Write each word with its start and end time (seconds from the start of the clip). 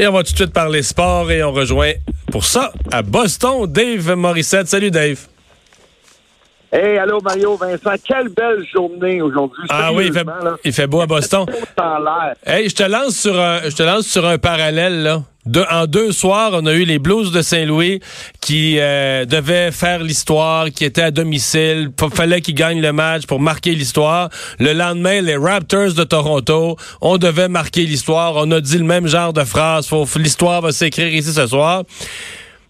Et 0.00 0.06
on 0.08 0.12
va 0.12 0.22
tout 0.22 0.32
de 0.32 0.36
suite 0.38 0.54
parler 0.54 0.82
sport 0.82 1.30
et 1.30 1.44
on 1.44 1.52
rejoint 1.52 1.92
pour 2.32 2.46
ça 2.46 2.72
à 2.90 3.02
Boston 3.02 3.66
Dave 3.66 4.14
Morissette. 4.14 4.66
Salut 4.66 4.90
Dave. 4.90 5.18
Hey, 6.72 6.96
allô 6.96 7.20
Mario 7.20 7.54
Vincent, 7.58 7.90
quelle 8.08 8.30
belle 8.30 8.66
journée 8.72 9.20
aujourd'hui. 9.20 9.62
Ah 9.68 9.92
oui, 9.92 10.06
il 10.06 10.12
fait, 10.14 10.24
il 10.64 10.72
fait 10.72 10.86
beau 10.86 11.02
à 11.02 11.06
Boston. 11.06 11.44
Hey, 12.46 12.70
je 12.70 12.74
te 12.74 12.82
lance 12.84 13.14
sur 13.14 13.38
un, 13.38 13.60
je 13.68 13.76
te 13.76 13.82
lance 13.82 14.06
sur 14.06 14.26
un 14.26 14.38
parallèle 14.38 15.02
là. 15.02 15.22
De, 15.46 15.64
en 15.70 15.86
deux 15.86 16.12
soirs, 16.12 16.50
on 16.52 16.66
a 16.66 16.74
eu 16.74 16.84
les 16.84 16.98
Blues 16.98 17.32
de 17.32 17.40
Saint-Louis 17.40 18.00
qui 18.42 18.76
euh, 18.78 19.24
devaient 19.24 19.70
faire 19.72 20.02
l'histoire, 20.02 20.66
qui 20.70 20.84
étaient 20.84 21.02
à 21.02 21.10
domicile. 21.10 21.90
Fallait 22.12 22.42
qu'ils 22.42 22.54
gagnent 22.54 22.82
le 22.82 22.92
match 22.92 23.26
pour 23.26 23.40
marquer 23.40 23.74
l'histoire. 23.74 24.28
Le 24.58 24.74
lendemain, 24.74 25.22
les 25.22 25.36
Raptors 25.36 25.94
de 25.94 26.04
Toronto, 26.04 26.76
on 27.00 27.16
devait 27.16 27.48
marquer 27.48 27.84
l'histoire. 27.84 28.34
On 28.36 28.50
a 28.50 28.60
dit 28.60 28.76
le 28.76 28.84
même 28.84 29.06
genre 29.06 29.32
de 29.32 29.44
phrase. 29.44 29.90
L'histoire 30.16 30.60
va 30.60 30.72
s'écrire 30.72 31.12
ici 31.12 31.32
ce 31.32 31.46
soir. 31.46 31.84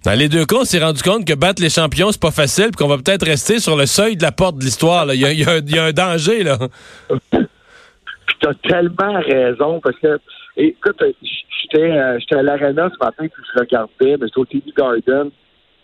Dans 0.04 0.14
les 0.14 0.28
deux 0.28 0.46
cas, 0.46 0.56
on 0.60 0.64
s'est 0.64 0.82
rendu 0.82 1.02
compte 1.02 1.26
que 1.26 1.34
battre 1.34 1.60
les 1.60 1.68
champions, 1.68 2.10
c'est 2.10 2.20
pas 2.20 2.30
facile, 2.30 2.68
puis 2.68 2.76
qu'on 2.76 2.88
va 2.88 2.96
peut-être 2.96 3.26
rester 3.26 3.58
sur 3.58 3.76
le 3.76 3.84
seuil 3.84 4.16
de 4.16 4.22
la 4.22 4.32
porte 4.32 4.56
de 4.56 4.64
l'histoire. 4.64 5.12
Il 5.12 5.20
y, 5.20 5.24
y, 5.24 5.72
y 5.74 5.78
a, 5.78 5.84
un 5.84 5.92
danger, 5.92 6.42
là. 6.42 6.56
tu 7.32 8.48
as 8.48 8.54
tellement 8.66 9.20
raison, 9.20 9.80
parce 9.82 9.96
que, 9.98 10.18
écoute, 10.68 11.02
j'étais 11.22 11.90
euh, 11.90 12.18
j'étais 12.18 12.36
à 12.36 12.42
l'Arena 12.42 12.90
ce 12.90 13.04
matin, 13.04 13.26
puis 13.28 13.42
je 13.54 13.60
regardais, 13.60 14.16
ben, 14.16 14.26
j'étais 14.26 14.38
au 14.38 14.44
TV 14.44 14.72
Garden, 14.76 15.30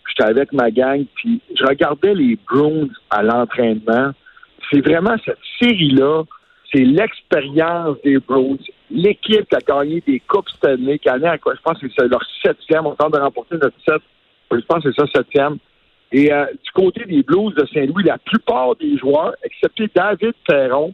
j'étais 0.07 0.29
avec 0.29 0.53
ma 0.53 0.71
gang, 0.71 1.05
puis 1.15 1.41
je 1.55 1.65
regardais 1.65 2.13
les 2.13 2.37
Bruins 2.47 2.89
à 3.09 3.23
l'entraînement. 3.23 4.11
C'est 4.71 4.81
vraiment 4.81 5.15
cette 5.25 5.37
série-là, 5.61 6.23
c'est 6.73 6.83
l'expérience 6.83 7.97
des 8.03 8.19
Bruins. 8.19 8.57
L'équipe 8.91 9.47
qui 9.47 9.55
a 9.55 9.59
gagné 9.59 10.01
des 10.05 10.19
Coupes 10.21 10.49
cette 10.49 10.65
année, 10.65 10.99
qui 10.99 11.09
a 11.09 11.13
à 11.13 11.37
quoi, 11.37 11.55
je 11.55 11.61
pense 11.61 11.79
que 11.79 11.87
c'est 11.97 12.07
leur 12.07 12.21
septième, 12.43 12.85
on 12.85 12.95
tente 12.95 13.13
de 13.13 13.19
remporter 13.19 13.55
notre 13.55 13.77
sept, 13.87 14.01
je 14.51 14.65
pense 14.67 14.83
que 14.83 14.91
c'est 14.91 15.01
ça, 15.01 15.07
septième. 15.13 15.57
Et 16.11 16.31
euh, 16.31 16.45
du 16.45 16.71
côté 16.73 17.03
des 17.05 17.21
Blues 17.21 17.53
de 17.55 17.65
Saint-Louis, 17.73 18.03
la 18.03 18.17
plupart 18.17 18.75
des 18.77 18.97
joueurs, 18.97 19.33
excepté 19.43 19.89
David 19.93 20.33
Perron, 20.47 20.93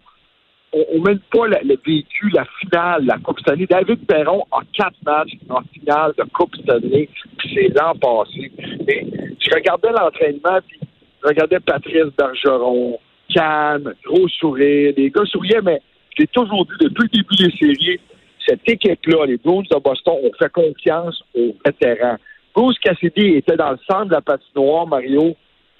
on 0.74 1.00
ne 1.00 1.04
mène 1.04 1.20
pas 1.32 1.48
le, 1.48 1.78
vécu, 1.86 2.30
la 2.34 2.46
finale, 2.60 3.06
la 3.06 3.18
Coupe 3.20 3.40
année. 3.48 3.68
David 3.68 4.06
Perron 4.08 4.44
a 4.52 4.62
quatre 4.74 4.98
matchs 5.06 5.34
en 5.50 5.62
finale 5.74 6.14
de 6.18 6.24
Coupe 6.34 6.56
année, 6.68 7.10
puis 7.38 7.52
c'est 7.54 7.70
l'an 7.70 7.94
passé. 7.96 8.52
Mais 8.88 9.06
je 9.40 9.50
regardais 9.54 9.92
l'entraînement, 9.92 10.60
puis 10.68 10.80
je 11.22 11.28
regardais 11.28 11.60
Patrice 11.60 12.12
Bergeron, 12.18 13.00
calme, 13.34 13.94
gros 14.04 14.28
sourire. 14.28 14.94
Les 14.98 15.10
gars 15.10 15.26
souriaient, 15.26 15.62
mais 15.62 15.82
j'ai 16.18 16.28
toujours 16.28 16.66
dit 16.66 16.74
depuis 16.82 17.04
le 17.04 17.24
début 17.24 17.36
des 17.36 17.58
séries, 17.58 18.00
cette 18.48 18.68
équipe-là, 18.68 19.26
les 19.26 19.38
Blues 19.38 19.68
de 19.70 19.80
Boston, 19.80 20.16
ont 20.24 20.32
fait 20.38 20.52
confiance 20.52 21.24
aux 21.36 21.56
vétérans. 21.66 22.18
Bruce 22.54 22.78
Cassidy 22.80 23.36
était 23.36 23.56
dans 23.56 23.72
le 23.72 23.80
centre 23.90 24.06
de 24.06 24.14
la 24.14 24.22
patinoire, 24.22 24.86
Mario. 24.86 25.36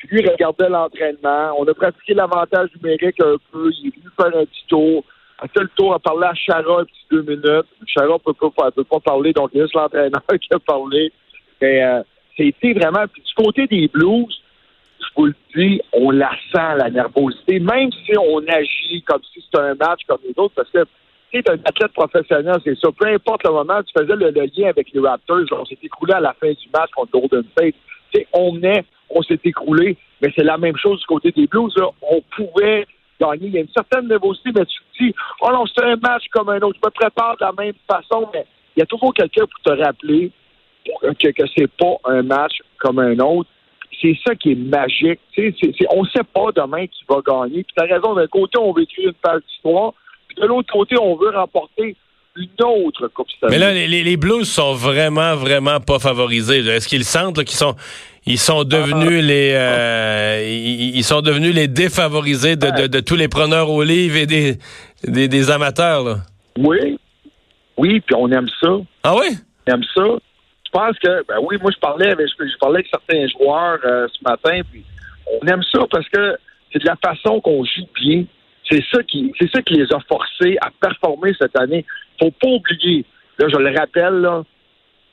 Lui 0.10 0.28
regardait 0.28 0.70
l'entraînement. 0.70 1.56
On 1.58 1.66
a 1.66 1.74
pratiqué 1.74 2.14
l'avantage 2.14 2.70
numérique 2.76 3.20
un 3.22 3.36
peu. 3.52 3.72
Il 3.72 3.88
est 3.88 3.96
venu 3.96 4.10
faire 4.18 4.42
un 4.42 4.46
petit 4.46 4.66
tour. 4.68 5.04
A 5.40 5.48
fait 5.48 5.62
le 5.62 5.70
tour 5.76 5.94
à 5.94 6.00
parler 6.00 6.28
à 6.28 6.34
Chara 6.34 6.82
un 6.82 6.86
petit 6.86 7.06
deux 7.10 7.22
minutes. 7.22 7.68
Chara 7.88 8.14
ne 8.14 8.18
peut 8.18 8.50
pas, 8.50 8.72
peut 8.72 8.84
pas 8.84 9.00
parler, 9.00 9.34
donc 9.34 9.50
il 9.54 9.58
y 9.58 9.62
a 9.62 9.64
juste 9.64 9.76
l'entraîneur 9.76 10.22
qui 10.42 10.54
a 10.54 10.60
parlé. 10.60 11.12
Mais 11.62 11.84
euh, 11.84 12.04
c'était 12.38 12.74
vraiment. 12.74 13.06
Puis 13.12 13.22
du 13.22 13.34
côté 13.34 13.68
des 13.68 13.88
Blues, 13.88 14.42
je 15.00 15.08
vous 15.16 15.26
le 15.26 15.36
dis, 15.56 15.82
on 15.92 16.12
la 16.12 16.32
sent, 16.52 16.78
la 16.78 16.90
nervosité, 16.90 17.60
même 17.60 17.92
si 17.92 18.18
on 18.18 18.40
agit 18.48 19.02
comme 19.04 19.22
si 19.34 19.42
c'était 19.42 19.64
un 19.64 19.76
match 19.76 20.02
comme 20.08 20.20
les 20.24 20.34
autres, 20.38 20.56
parce 20.56 20.70
que 20.70 20.86
tu 21.32 21.40
es 21.40 21.50
un 21.50 21.58
athlète 21.66 21.94
professionnel, 21.94 22.58
c'est 22.64 22.78
ça. 22.80 22.90
Peu 22.98 23.08
importe 23.08 23.44
le 23.44 23.52
moment, 23.52 23.82
tu 23.84 23.94
faisais 23.98 24.16
le, 24.16 24.30
lien 24.30 24.70
avec 24.70 24.92
les 24.92 25.00
Raptors, 25.00 25.46
on 25.52 25.66
s'est 25.66 25.78
écroulé 25.82 26.14
à 26.14 26.20
la 26.20 26.34
fin 26.34 26.52
du 26.52 26.70
match 26.74 26.92
contre 26.96 27.12
Golden 27.12 27.44
State. 27.52 27.76
sais, 28.14 28.28
on 28.34 28.62
est, 28.64 28.86
on 29.14 29.22
s'est 29.24 29.40
écroulé, 29.44 29.98
mais 30.22 30.32
c'est 30.36 30.44
la 30.44 30.58
même 30.58 30.78
chose 30.78 31.00
du 31.00 31.06
côté 31.06 31.32
des 31.32 31.48
Blues. 31.48 31.74
On 32.02 32.22
pouvait 32.36 32.86
gagner. 33.20 33.48
Il 33.48 33.54
y 33.54 33.58
a 33.58 33.62
une 33.62 33.70
certaine 33.70 34.08
nervosité, 34.08 34.52
mais 34.56 34.66
tu 34.66 34.80
te 34.80 35.04
dis, 35.04 35.16
oh 35.42 35.50
non, 35.52 35.66
c'est 35.66 35.84
un 35.84 35.96
match 35.96 36.24
comme 36.32 36.50
un 36.50 36.60
autre. 36.62 36.80
Je 36.82 36.88
me 36.88 36.92
prépare 36.92 37.38
de 37.38 37.46
la 37.46 37.52
même 37.52 37.76
façon, 37.90 38.30
mais 38.34 38.46
il 38.76 38.80
y 38.80 38.84
a 38.84 38.86
toujours 38.86 39.14
quelqu'un 39.14 39.46
pour 39.46 39.60
te 39.62 39.82
rappeler 39.82 40.32
que, 41.02 41.30
que 41.30 41.44
c'est 41.56 41.72
pas 41.72 41.96
un 42.06 42.24
match 42.24 42.58
comme 42.80 43.00
un 43.00 43.18
autre 43.20 43.50
c'est 44.02 44.18
ça 44.26 44.36
qui 44.36 44.52
est 44.52 44.56
magique. 44.56 45.20
on 45.92 46.04
ne 46.04 46.08
sait 46.10 46.24
pas 46.24 46.52
demain 46.56 46.88
qui 46.88 47.04
va 47.08 47.22
gagner. 47.26 47.64
Puis 47.64 47.74
tu 47.76 47.84
as 47.84 47.88
raison, 47.88 48.14
d'un 48.14 48.28
côté, 48.28 48.58
on 48.60 48.74
veut 48.74 48.84
écrire 48.84 49.10
une 49.10 49.14
page 49.14 49.42
d'histoire, 49.48 49.94
puis 50.28 50.36
de 50.42 50.46
l'autre 50.46 50.72
côté, 50.72 50.96
on 51.00 51.16
veut 51.16 51.30
remporter 51.30 51.96
une 52.36 52.66
autre 52.66 53.08
Coupe 53.10 53.28
Mais 53.50 53.60
là, 53.60 53.74
les, 53.74 53.88
les, 53.88 54.18
Blues 54.18 54.50
sont 54.50 54.74
vraiment, 54.74 55.36
vraiment 55.36 55.80
pas 55.80 56.00
favorisés. 56.00 56.60
Est-ce 56.60 56.88
qu'ils 56.88 57.04
sentent 57.04 57.44
qu'ils 57.44 57.58
sont 57.58 57.76
ils 58.26 58.40
sont 58.40 58.64
devenus 58.64 59.20
ah. 59.20 59.28
les 59.28 59.52
euh, 59.54 60.92
ils, 60.96 61.04
sont 61.04 61.22
devenus 61.22 61.54
les 61.54 61.68
défavorisés 61.68 62.56
de, 62.56 62.88
de, 62.88 63.00
tous 63.02 63.16
les 63.16 63.28
preneurs 63.28 63.70
au 63.70 63.84
livre 63.84 64.16
et 64.16 64.26
des, 64.26 64.58
des, 65.04 65.28
des 65.28 65.52
amateurs 65.52 66.04
là? 66.04 66.16
Oui. 66.58 66.98
Oui, 67.78 68.00
puis 68.02 68.16
on 68.16 68.32
aime 68.32 68.48
ça. 68.62 68.70
Ah 69.04 69.16
oui? 69.16 69.36
On 69.68 69.74
aime 69.74 69.84
ça 69.96 70.04
je 70.74 70.80
pense 70.80 70.98
que, 71.00 71.24
ben 71.28 71.36
oui, 71.44 71.58
moi, 71.62 71.72
je 71.72 71.80
parlais 71.80 72.12
avec, 72.12 72.28
je, 72.28 72.58
parlais 72.60 72.80
avec 72.80 72.88
certains 72.88 73.28
joueurs 73.28 73.78
euh, 73.86 74.08
ce 74.12 74.24
matin, 74.28 74.62
puis 74.72 74.84
on 75.28 75.46
aime 75.48 75.62
ça 75.72 75.82
parce 75.92 76.08
que 76.10 76.36
c'est 76.72 76.80
de 76.80 76.86
la 76.86 76.96
façon 76.96 77.40
qu'on 77.42 77.64
joue 77.64 77.88
bien. 78.02 78.26
C'est 78.70 78.84
ça 78.92 79.04
qui, 79.04 79.34
les 79.70 79.94
a 79.94 80.00
forcés 80.08 80.58
à 80.62 80.70
performer 80.80 81.34
cette 81.40 81.58
année. 81.58 81.86
Faut 82.20 82.32
pas 82.32 82.48
oublier, 82.48 83.06
là, 83.38 83.48
je 83.50 83.58
le 83.58 83.78
rappelle, 83.78 84.28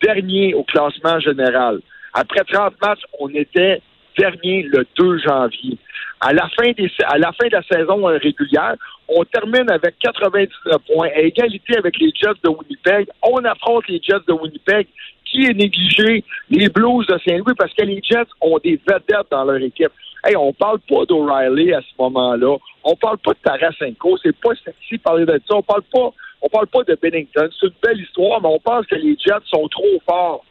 dernier 0.03 0.55
au 0.55 0.65
classement 0.65 1.19
général. 1.21 1.81
Après 2.15 2.45
30 2.45 2.81
matchs, 2.81 3.03
on 3.19 3.29
était 3.31 3.83
dernier 4.19 4.63
le 4.63 4.87
2 4.99 5.19
janvier. 5.19 5.79
À 6.21 6.33
la 6.33 6.49
fin, 6.51 6.71
à 7.07 7.19
la, 7.19 7.33
fin 7.33 7.49
de 7.49 7.53
la 7.53 7.63
saison 7.63 8.05
régulière, 8.05 8.75
on 9.09 9.25
termine 9.25 9.71
avec 9.71 9.99
99 10.01 10.77
points, 10.87 11.09
à 11.15 11.21
égalité 11.21 11.79
avec 11.79 11.99
les 11.99 12.13
Jets 12.15 12.39
de 12.45 12.51
Winnipeg. 12.51 13.09
On 13.23 13.43
affronte 13.45 13.89
les 13.89 14.01
Jets 14.03 14.25
de 14.29 14.33
Winnipeg 14.33 14.87
qui 15.31 15.47
est 15.47 15.55
négligé? 15.55 16.25
Les 16.51 16.69
Blues 16.69 17.07
de 17.07 17.19
Saint-Louis 17.27 17.55
parce 17.57 17.73
que 17.73 17.85
les 17.85 18.01
Jets 18.03 18.29
ont 18.41 18.59
des 18.59 18.81
vedettes 18.87 19.31
dans 19.31 19.45
leur 19.45 19.63
équipe. 19.63 19.93
Hey, 20.25 20.37
on 20.37 20.53
parle 20.53 20.81
pas 20.81 21.05
d'O'Reilly 21.07 21.73
à 21.73 21.81
ce 21.81 21.95
moment-là. 21.99 22.57
On 22.85 22.97
parle 22.97 23.19
pas 23.19 23.33
de 23.33 23.39
Tarasenko. 23.43 24.19
C'est 24.23 24.37
pas 24.39 24.51
sexy 24.65 24.99
parler 24.99 25.25
de 25.25 25.41
ça. 25.49 25.57
On 25.57 25.63
parle 25.63 25.83
pas, 25.91 26.11
on 26.43 26.49
parle 26.49 26.67
pas 26.67 26.83
de 26.85 26.99
Bennington. 27.01 27.49
C'est 27.59 27.67
une 27.67 27.73
belle 27.83 28.01
histoire, 28.01 28.41
mais 28.43 28.49
on 28.49 28.59
pense 28.59 28.87
que 28.87 28.97
les 28.97 29.17
Jets 29.17 29.47
sont 29.47 29.67
trop 29.69 30.01
forts 30.07 30.45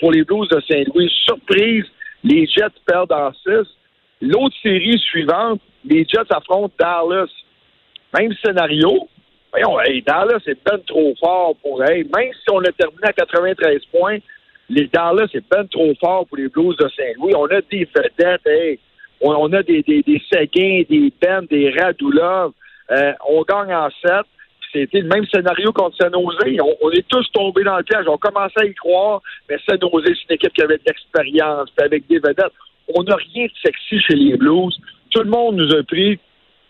pour 0.00 0.10
les 0.12 0.24
Blues 0.24 0.48
de 0.48 0.60
Saint-Louis. 0.68 1.10
Surprise, 1.24 1.84
les 2.24 2.46
Jets 2.46 2.74
perdent 2.86 3.12
en 3.12 3.32
6. 3.32 3.68
L'autre 4.22 4.56
série 4.62 4.98
suivante, 4.98 5.60
les 5.84 6.04
Jets 6.04 6.30
affrontent 6.30 6.74
Dallas. 6.78 7.30
Même 8.18 8.32
scénario, 8.44 9.08
Voyons, 9.54 9.80
hey, 9.82 10.02
Dallas 10.02 10.40
c'est 10.44 10.58
ben 10.64 10.80
trop 10.84 11.14
fort 11.20 11.54
pour. 11.62 11.84
Hey, 11.84 12.02
même 12.02 12.32
si 12.32 12.50
on 12.50 12.58
a 12.58 12.72
terminé 12.72 13.04
à 13.04 13.12
93 13.12 13.82
points, 13.92 14.18
les 14.68 14.88
Dallas 14.88 15.28
c'est 15.30 15.48
ben 15.48 15.64
trop 15.68 15.94
fort 16.00 16.26
pour 16.26 16.38
les 16.38 16.48
Blues 16.48 16.76
de 16.76 16.88
Saint-Louis. 16.88 17.34
On 17.36 17.46
a 17.46 17.60
des 17.60 17.88
vedettes, 17.94 18.46
hey. 18.46 18.80
On, 19.20 19.52
a 19.52 19.62
des, 19.62 19.82
des, 19.82 20.02
des 20.02 20.20
Seguin, 20.28 20.82
des 20.90 21.12
Ben, 21.22 21.46
des 21.48 21.70
Radulov. 21.70 22.52
Euh, 22.90 23.12
on 23.28 23.42
gagne 23.42 23.72
en 23.72 23.88
7. 24.04 24.12
C'était 24.72 25.00
le 25.00 25.08
même 25.08 25.24
scénario 25.32 25.72
contre 25.72 25.96
San 25.96 26.12
Jose. 26.12 26.58
On, 26.82 26.90
est 26.90 27.06
tous 27.08 27.24
tombés 27.32 27.62
dans 27.62 27.76
le 27.76 27.84
piège. 27.84 28.06
On 28.08 28.18
commençait 28.18 28.60
à 28.60 28.64
y 28.64 28.74
croire, 28.74 29.22
mais 29.48 29.56
San 29.66 29.78
Jose, 29.80 30.02
c'est 30.04 30.10
une 30.10 30.34
équipe 30.34 30.52
qui 30.52 30.62
avait 30.62 30.78
de 30.78 30.82
l'expérience, 30.84 31.70
avec 31.80 32.08
des 32.08 32.18
vedettes. 32.18 32.52
On 32.92 33.04
n'a 33.04 33.14
rien 33.14 33.46
de 33.46 33.52
sexy 33.64 34.00
chez 34.00 34.16
les 34.16 34.36
Blues. 34.36 34.76
Tout 35.10 35.22
le 35.22 35.30
monde 35.30 35.56
nous 35.56 35.72
a 35.72 35.82
pris 35.84 36.18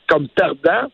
comme 0.06 0.28
perdants. 0.28 0.90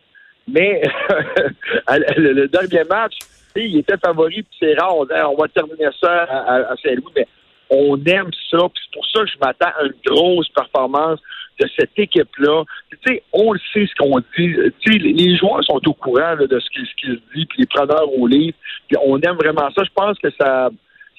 Mais 0.51 0.81
le, 2.17 2.47
dernier 2.47 2.83
match, 2.89 3.13
il 3.55 3.77
était 3.77 3.97
favori, 3.97 4.43
puis 4.43 4.57
c'est 4.59 4.79
rare. 4.79 4.95
On, 4.97 5.05
va 5.35 5.47
terminer 5.47 5.89
ça 6.01 6.23
à, 6.23 6.75
Saint-Louis, 6.83 7.11
mais 7.15 7.27
on 7.69 7.97
aime 8.05 8.31
ça. 8.49 8.57
c'est 8.59 8.93
pour 8.93 9.05
ça 9.07 9.21
que 9.21 9.27
je 9.27 9.37
m'attends 9.39 9.71
à 9.79 9.83
une 9.83 9.93
grosse 10.05 10.49
performance. 10.49 11.19
de 11.59 11.67
cette 11.77 11.97
équipe-là. 11.97 12.63
Tu 12.89 12.97
sais, 13.05 13.23
on 13.33 13.53
le 13.53 13.59
sait 13.71 13.85
ce 13.85 13.95
qu'on 13.95 14.19
dit. 14.19 14.55
Tu 14.79 14.93
sais, 14.93 14.97
les 14.97 15.37
joueurs 15.37 15.63
sont 15.63 15.81
au 15.85 15.93
courant 15.93 16.35
de 16.35 16.59
ce 16.59 16.69
qui, 16.69 16.85
ce 16.85 16.95
qui 16.95 17.07
se 17.07 17.45
puis 17.45 17.59
les 17.59 17.65
preneurs 17.67 18.11
au 18.17 18.25
livre. 18.27 18.57
Puis 18.87 18.97
on 19.05 19.19
aime 19.19 19.35
vraiment 19.35 19.69
ça. 19.75 19.83
Je 19.83 19.91
pense 19.93 20.17
que 20.17 20.29
ça 20.39 20.69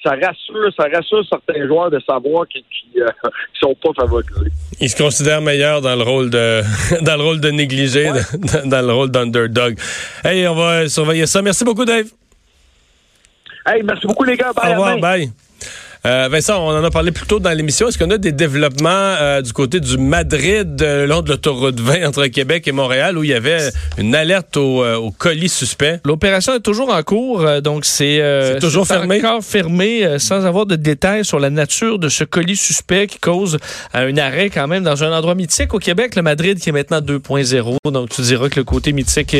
ça 0.03 0.11
rassure, 0.11 0.69
ça 0.77 0.85
rassure 0.93 1.23
certains 1.29 1.65
joueurs 1.65 1.89
de 1.89 1.99
savoir 2.07 2.47
qu'ils 2.47 2.63
ne 2.95 3.03
euh, 3.03 3.09
sont 3.59 3.75
pas 3.81 3.89
favorisés. 4.01 4.51
Ils 4.79 4.89
se 4.89 4.97
considèrent 4.97 5.41
meilleurs 5.41 5.81
dans 5.81 5.95
le 5.95 6.03
rôle 6.03 6.29
de 6.29 6.61
dans 7.01 7.15
le 7.15 7.23
rôle 7.23 7.39
de 7.39 7.49
négligé, 7.49 8.11
dans, 8.65 8.85
le 8.85 8.93
rôle 8.93 9.11
d'underdog. 9.11 9.79
Hey, 10.23 10.47
on 10.47 10.55
va 10.55 10.89
surveiller 10.89 11.25
ça. 11.25 11.41
Merci 11.41 11.63
beaucoup, 11.63 11.85
Dave. 11.85 12.07
Hey, 13.65 13.81
merci 13.83 14.05
beaucoup, 14.05 14.25
les 14.25 14.35
gars. 14.35 14.51
Bye. 14.53 14.67
Au 14.67 14.71
revoir, 14.71 14.97
bye. 14.97 15.31
Euh, 16.05 16.27
Vincent, 16.29 16.61
on 16.61 16.71
en 16.77 16.83
a 16.83 16.91
parlé 16.91 17.13
plus 17.13 17.25
tôt 17.25 17.39
dans 17.39 17.51
l'émission. 17.51 17.87
Est-ce 17.87 17.97
qu'on 17.97 18.09
a 18.11 18.17
des 18.17 18.33
développements 18.33 18.89
euh, 18.89 19.41
du 19.41 19.53
côté 19.53 19.79
du 19.79 19.97
Madrid, 19.97 20.75
le 20.81 21.05
long 21.05 21.21
de 21.21 21.29
l'autoroute 21.29 21.79
20 21.79 22.05
entre 22.05 22.27
Québec 22.27 22.67
et 22.67 22.73
Montréal, 22.73 23.17
où 23.17 23.23
il 23.23 23.29
y 23.29 23.33
avait 23.33 23.69
une 23.97 24.13
alerte 24.13 24.57
au, 24.57 24.83
euh, 24.83 25.09
colis 25.17 25.47
suspect? 25.47 26.01
L'opération 26.03 26.55
est 26.55 26.59
toujours 26.59 26.93
en 26.93 27.01
cours, 27.03 27.45
donc 27.61 27.85
c'est 27.85 28.21
toujours 28.59 28.85
fermé? 28.85 29.19
encore 29.19 29.45
fermé, 29.45 30.19
sans 30.19 30.45
avoir 30.45 30.65
de 30.65 30.75
détails 30.75 31.23
sur 31.23 31.39
la 31.39 31.49
nature 31.49 31.99
de 31.99 32.09
ce 32.09 32.25
colis 32.25 32.57
suspect 32.57 33.07
qui 33.07 33.19
cause 33.19 33.57
un 33.93 34.17
arrêt 34.17 34.49
quand 34.49 34.67
même 34.67 34.83
dans 34.83 35.05
un 35.05 35.17
endroit 35.17 35.35
mythique 35.35 35.73
au 35.73 35.79
Québec, 35.79 36.17
le 36.17 36.21
Madrid 36.21 36.59
qui 36.59 36.67
est 36.67 36.73
maintenant 36.73 36.99
2.0. 36.99 37.77
Donc 37.91 38.09
tu 38.09 38.21
diras 38.23 38.49
que 38.49 38.59
le 38.59 38.65
côté 38.65 38.91
mythique 38.91 39.37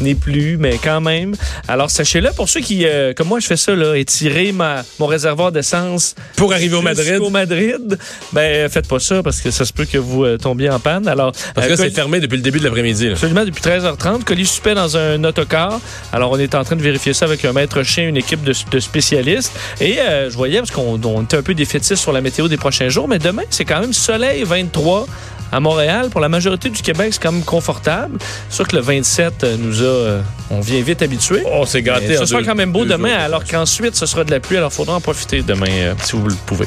n'est 0.00 0.14
plus, 0.14 0.58
mais 0.58 0.78
quand 0.82 1.00
même. 1.00 1.34
Alors 1.66 1.90
sachez-le, 1.90 2.30
pour 2.36 2.48
ceux 2.48 2.60
qui, 2.60 2.86
comme 3.16 3.26
moi 3.26 3.40
je 3.40 3.46
fais 3.46 3.56
ça, 3.56 3.74
là, 3.74 3.96
étirer 3.96 4.52
ma, 4.52 4.84
mon 5.00 5.06
réservoir 5.06 5.50
d'essence 5.50 6.03
pour 6.36 6.52
arriver 6.52 6.76
au 6.76 6.82
Madrid. 6.82 7.18
Au 7.20 7.30
Madrid, 7.30 7.98
ben 8.32 8.68
faites 8.68 8.88
pas 8.88 8.98
ça 8.98 9.22
parce 9.22 9.40
que 9.40 9.50
ça 9.50 9.64
se 9.64 9.72
peut 9.72 9.84
que 9.84 9.98
vous 9.98 10.24
euh, 10.24 10.36
tombiez 10.36 10.70
en 10.70 10.80
panne. 10.80 11.08
Alors 11.08 11.32
parce 11.54 11.66
que 11.66 11.72
euh, 11.72 11.76
c'est 11.76 11.90
fermé 11.90 12.20
depuis 12.20 12.36
le 12.36 12.42
début 12.42 12.58
de 12.58 12.64
l'après-midi. 12.64 13.08
Absolument 13.08 13.44
depuis 13.44 13.62
13h30, 13.62 14.24
colis 14.24 14.46
suspect 14.46 14.74
dans 14.74 14.96
un 14.96 15.22
autocar. 15.24 15.80
Alors 16.12 16.32
on 16.32 16.38
est 16.38 16.54
en 16.54 16.64
train 16.64 16.76
de 16.76 16.82
vérifier 16.82 17.14
ça 17.14 17.26
avec 17.26 17.44
un 17.44 17.52
maître 17.52 17.82
chien, 17.82 18.08
une 18.08 18.16
équipe 18.16 18.42
de, 18.42 18.52
spécialistes 18.80 19.52
et 19.80 19.98
euh, 19.98 20.30
je 20.30 20.36
voyais 20.36 20.58
parce 20.58 20.70
qu'on 20.70 21.22
était 21.22 21.36
un 21.36 21.42
peu 21.42 21.54
défaitiste 21.54 21.96
sur 21.96 22.12
la 22.12 22.20
météo 22.20 22.48
des 22.48 22.56
prochains 22.56 22.88
jours, 22.88 23.08
mais 23.08 23.18
demain 23.18 23.42
c'est 23.50 23.64
quand 23.64 23.80
même 23.80 23.92
soleil 23.92 24.42
23 24.44 25.06
à 25.52 25.60
Montréal. 25.60 26.10
Pour 26.10 26.20
la 26.20 26.28
majorité 26.28 26.70
du 26.70 26.82
Québec, 26.82 27.08
c'est 27.12 27.22
quand 27.22 27.32
même 27.32 27.44
confortable. 27.44 28.18
C'est 28.48 28.56
sûr 28.56 28.68
que 28.68 28.76
le 28.76 28.82
27 28.82 29.46
nous 29.58 29.82
a. 29.82 30.20
on 30.50 30.60
vient 30.60 30.82
vite 30.82 31.02
habitué. 31.02 31.42
Oh, 31.52 31.64
c'est 31.66 31.82
gâté. 31.82 32.16
ce 32.16 32.26
sera 32.26 32.42
quand 32.42 32.54
même 32.54 32.72
beau 32.72 32.84
demain, 32.84 33.14
alors 33.14 33.44
qu'ensuite, 33.44 33.96
ce 33.96 34.06
sera 34.06 34.24
de 34.24 34.30
la 34.30 34.40
pluie. 34.40 34.56
Alors, 34.56 34.70
il 34.72 34.76
faudra 34.76 34.96
en 34.96 35.00
profiter 35.00 35.42
demain, 35.42 35.70
euh, 35.70 35.94
si 36.02 36.16
vous 36.16 36.28
le 36.28 36.36
pouvez. 36.46 36.66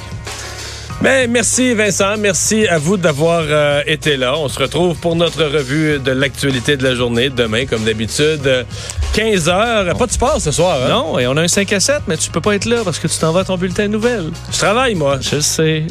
Ben, 1.00 1.30
merci 1.30 1.76
Vincent, 1.76 2.18
merci 2.18 2.68
à 2.68 2.80
vous 2.80 2.98
d'avoir 2.98 3.44
euh, 3.46 3.84
été 3.86 4.18
là. 4.18 4.36
On 4.36 4.50
se 4.50 4.58
retrouve 4.58 4.98
pour 4.98 5.16
notre 5.16 5.44
revue 5.44 6.00
de 6.00 6.12
l'actualité 6.12 6.76
de 6.76 6.84
la 6.84 6.96
journée 6.96 7.30
demain, 7.30 7.68
comme 7.68 7.84
d'habitude, 7.84 8.66
15 9.14 9.48
heures. 9.48 9.96
Pas 9.96 10.08
de 10.08 10.12
sport 10.12 10.42
ce 10.42 10.50
soir. 10.52 10.80
Hein? 10.84 10.90
Non, 10.90 11.20
et 11.20 11.28
on 11.28 11.38
a 11.38 11.44
un 11.44 11.48
5 11.48 11.72
à 11.74 11.80
7, 11.80 12.02
mais 12.08 12.18
tu 12.18 12.32
peux 12.32 12.42
pas 12.42 12.56
être 12.56 12.66
là 12.66 12.78
parce 12.84 12.98
que 12.98 13.08
tu 13.08 13.18
t'en 13.20 13.32
vas 13.32 13.42
à 13.42 13.46
ton 13.46 13.58
bulletin 13.58 13.84
de 13.84 13.92
nouvelles. 13.92 14.32
Je 14.52 14.58
travaille, 14.58 14.96
moi. 14.96 15.20
Je 15.22 15.40
sais. 15.40 15.86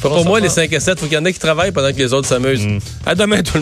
Pour 0.00 0.24
moi, 0.24 0.40
les 0.40 0.48
5 0.48 0.72
à 0.72 0.80
7, 0.80 1.00
faut 1.00 1.06
qu'il 1.06 1.14
y 1.14 1.18
en 1.18 1.24
ait 1.24 1.32
qui 1.32 1.38
travaillent 1.38 1.72
pendant 1.72 1.92
que 1.92 1.98
les 1.98 2.12
autres 2.12 2.28
s'amusent. 2.28 2.66
Mm. 2.66 2.78
À 3.06 3.14
demain, 3.14 3.42
tout 3.42 3.52
le 3.52 3.52
monde. 3.52 3.56